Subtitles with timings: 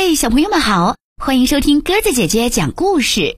[0.00, 3.36] 嗨，小朋友们好，欢迎收听鸽子姐姐讲故事。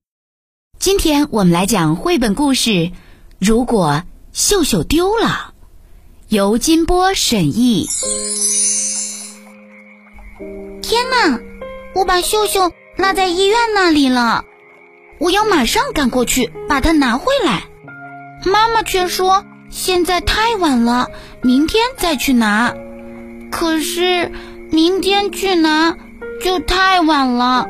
[0.78, 2.70] 今天我们来讲绘本故事
[3.38, 4.02] 《如果
[4.34, 5.26] 秀秀丢了》，
[6.28, 7.86] 由金波审译。
[10.82, 11.40] 天哪，
[11.94, 14.44] 我把秀秀落在医院那里了，
[15.18, 17.68] 我要马上赶过去把它拿回来。
[18.44, 21.08] 妈妈却说现在太晚了，
[21.40, 22.74] 明天再去拿。
[23.50, 24.30] 可是
[24.70, 25.96] 明天去拿
[26.42, 27.68] 就太晚了，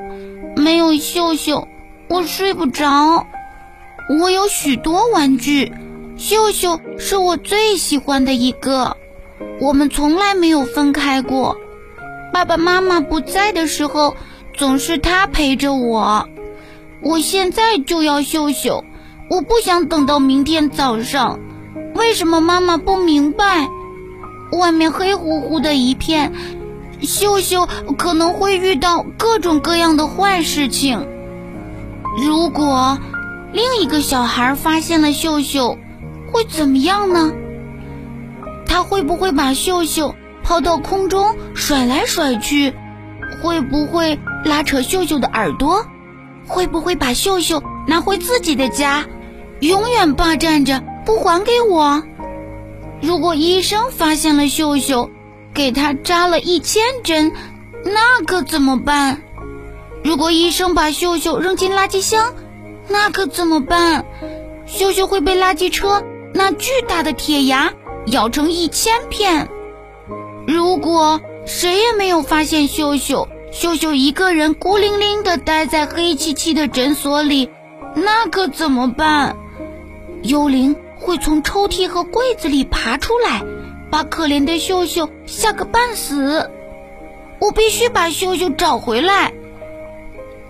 [0.56, 1.68] 没有秀秀，
[2.08, 3.26] 我睡不着。
[4.18, 5.72] 我有许多玩具，
[6.16, 8.96] 秀秀是我最喜欢的一个，
[9.60, 11.56] 我们从来没有分开过。
[12.32, 14.16] 爸爸妈妈不在的时候，
[14.56, 16.28] 总是他陪着我。
[17.02, 18.84] 我现在就要秀秀，
[19.28, 21.40] 我不想等到明天早上。
[21.94, 23.68] 为什么妈妈不明白？
[24.52, 26.32] 外面黑乎乎的一片，
[27.02, 27.68] 秀秀
[27.98, 31.06] 可能会遇到各种各样的坏事情。
[32.24, 32.98] 如果
[33.52, 35.78] 另一个小孩发现了秀秀，
[36.32, 37.32] 会怎么样呢？
[38.66, 42.74] 他会不会把秀秀抛到空中甩来甩去？
[43.42, 45.86] 会不会拉扯秀秀的耳朵？
[46.46, 49.06] 会不会把秀秀拿回自己的家，
[49.60, 52.02] 永远霸占着不还给我？
[53.00, 55.10] 如果医生发现了秀秀，
[55.54, 57.32] 给他扎了一千针，
[57.84, 59.22] 那可怎么办？
[60.02, 62.34] 如果医生把秀秀扔进垃圾箱，
[62.88, 64.04] 那可怎么办？
[64.66, 67.72] 秀秀会被垃圾车那巨大的铁牙
[68.06, 69.48] 咬成一千片。
[70.46, 77.50] 如果谁也没有发现秀秀，秀秀一个人孤零零地待在黑漆漆的诊所里，
[77.94, 79.36] 那可怎么办？
[80.22, 80.76] 幽灵。
[81.02, 83.42] 会从抽屉和柜子里爬出来，
[83.90, 86.50] 把可怜的秀秀吓个半死。
[87.40, 89.32] 我必须把秀秀找回来。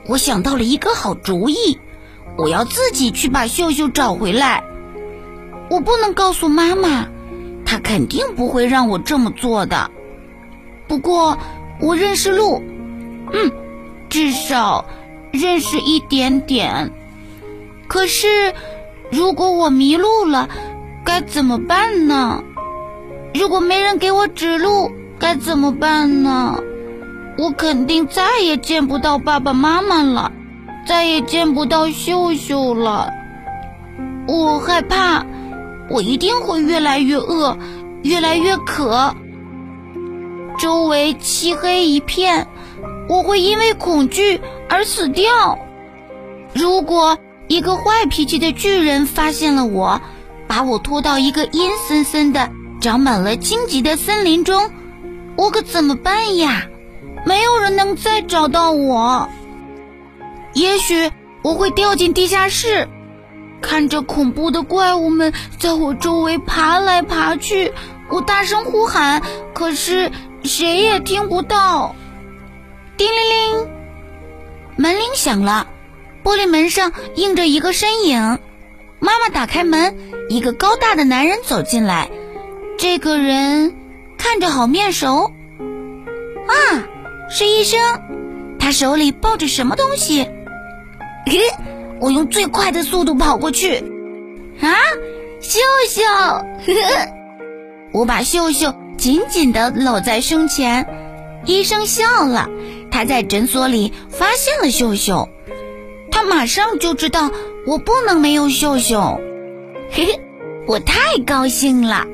[0.07, 1.79] 我想到了一个好主意，
[2.37, 4.65] 我要自己去把秀秀找回来。
[5.69, 7.09] 我不能告诉妈妈，
[7.65, 9.91] 她肯定不会让我这么做的。
[10.87, 11.39] 不过
[11.81, 12.63] 我认识路，
[13.33, 13.53] 嗯，
[14.09, 14.85] 至少
[15.33, 16.93] 认识一点点。
[17.89, 18.55] 可是。
[19.13, 20.49] 如果我迷路了，
[21.05, 22.45] 该怎么办呢？
[23.35, 26.59] 如果没人给我指路，该怎么办呢？
[27.39, 30.33] 我肯定再也见不到爸爸妈妈了，
[30.87, 33.11] 再也见不到秀秀了。
[34.27, 35.25] 我害怕，
[35.89, 37.57] 我一定会越来越饿，
[38.03, 39.15] 越来越渴。
[40.59, 42.47] 周围漆黑一片，
[43.09, 45.59] 我会因为恐惧而死掉。
[46.55, 47.19] 如果……
[47.49, 50.01] 一个坏脾气的巨人发现了我，
[50.47, 52.49] 把我拖到一个阴森森的、
[52.81, 54.71] 长满了荆棘的森林中，
[55.37, 56.67] 我可怎么办呀？
[57.27, 59.29] 没有人能再找到我。
[60.55, 61.11] 也许
[61.43, 62.89] 我会掉进地下室，
[63.61, 67.73] 看着恐怖的怪物们在我周围爬来爬去，
[68.09, 70.11] 我大声呼喊，可是
[70.43, 71.95] 谁也听不到。
[72.97, 73.69] 叮铃铃，
[74.77, 75.67] 门铃响了。
[76.25, 78.39] 玻璃门上映着一个身影，
[78.99, 79.97] 妈妈打开门，
[80.31, 82.11] 一个高大的男人走进来。
[82.83, 83.75] 这个人
[84.17, 85.33] 看着好面熟，
[86.49, 86.89] 啊，
[87.29, 87.79] 是医生。
[88.59, 90.23] 他手里抱着什么东西？
[91.29, 91.41] 嘿，
[92.01, 93.85] 我用最快的速度跑过去。
[94.63, 94.73] 啊，
[95.43, 95.61] 秀
[95.91, 96.03] 秀！
[96.03, 96.43] 呵
[96.73, 97.09] 呵
[97.93, 100.87] 我把秀秀紧紧地搂在胸前。
[101.45, 102.49] 医生笑了，
[102.91, 105.29] 他在诊所里发现了秀秀。
[106.11, 107.31] 他马上就知道
[107.67, 109.21] 我不能没有秀秀，
[109.91, 110.21] 嘿嘿，
[110.67, 112.07] 我太高兴了。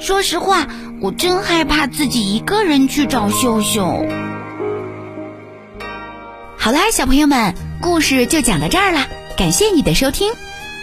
[0.00, 0.66] 说实话，
[1.02, 4.06] 我真害怕自己一个人去找秀秀。
[6.56, 9.06] 好啦，小朋友们，故事就讲到这儿了。
[9.36, 10.32] 感谢你的收听。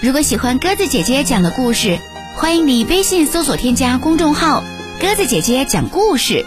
[0.01, 1.97] 如果喜欢鸽子姐姐讲的故事，
[2.35, 4.63] 欢迎你微信搜索添加公众号
[5.01, 6.45] “鸽子姐姐讲故事”。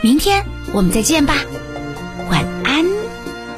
[0.00, 1.34] 明天我们再见吧，
[2.30, 2.84] 晚安。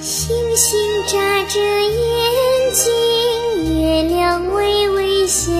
[0.00, 5.52] 星星眨着眼睛，月亮微微笑。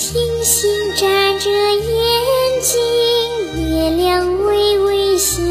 [0.00, 1.08] 星星眨
[1.40, 5.42] 着眼睛，月亮微微笑。